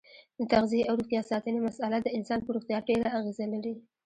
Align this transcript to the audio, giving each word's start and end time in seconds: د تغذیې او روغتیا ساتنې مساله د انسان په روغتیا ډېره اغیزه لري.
د 0.39 0.41
تغذیې 0.51 0.87
او 0.89 0.93
روغتیا 0.99 1.21
ساتنې 1.31 1.59
مساله 1.67 1.97
د 2.01 2.07
انسان 2.17 2.39
په 2.43 2.49
روغتیا 2.55 2.77
ډېره 2.89 3.09
اغیزه 3.19 3.45
لري. 3.53 3.73